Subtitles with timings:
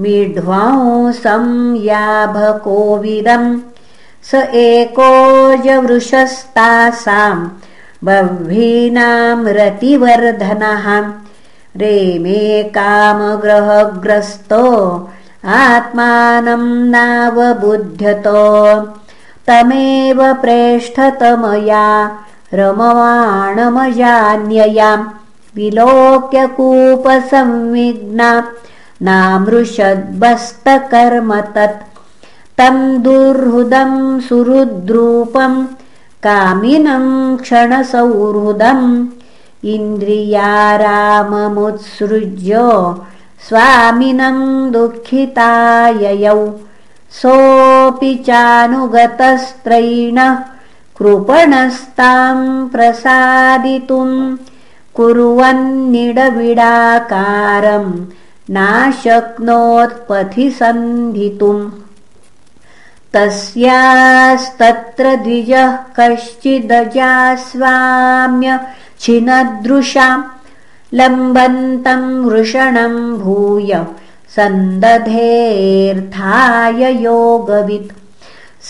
[0.00, 3.60] मिढ्वांसं याभकोविदम्।
[4.30, 7.48] स एकोजवृषस्तासां
[8.04, 11.12] बह्वीनां रतिवर्धनः।
[11.76, 14.64] रेमे कामग्रहग्रस्तो
[15.46, 18.28] आत्मानं नावबुध्यत
[19.46, 22.10] तमेव प्रेष्ठतमया
[22.52, 24.98] रममाणमजान्ययां।
[25.56, 28.42] विलोक्यकूपसंविघ्ना
[29.02, 31.98] नामृषद्बस्तकर्म तत्
[32.58, 35.66] तं दुर्हृदं सुहृद्रूपं
[36.26, 39.06] कामिनं क्षणसौहृदम्।
[39.64, 42.58] इन्द्रियाराममुत्सृज्य
[43.48, 44.38] स्वामिनं
[44.72, 46.40] दुःखिताययौ।
[47.20, 50.34] सोऽपि चानुगतस्त्रैणः
[50.98, 52.38] कृपणस्तां
[52.72, 54.10] प्रसादितुं
[54.96, 57.86] कुर्वन्निडबिडाकारं
[58.56, 61.64] नाशक्नोत्पथि सन्धितुम्
[63.14, 68.48] तस्यास्तत्र द्विजः कश्चिदजास्वाम्य
[69.00, 70.22] छिनदृशाम्
[70.98, 73.72] लम्बन्तं वृषणं भूय
[74.36, 77.92] सन्दधेऽर्थाय योगवित्।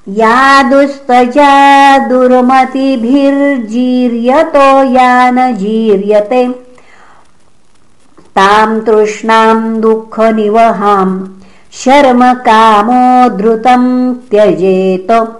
[0.08, 6.48] या दुस्तजा दुर्मतिभिर्जीर्यतो या न जीर्यते।
[8.36, 11.28] तां तृष्णां दुःखनिवहां
[11.72, 15.38] शर्मकामो धृतं त्यजेत।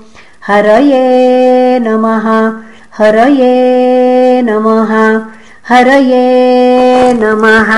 [0.48, 2.52] हरये नमः
[2.98, 5.22] हरये नमः
[5.70, 7.70] हरये नमः